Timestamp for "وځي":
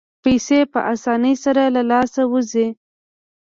2.31-2.67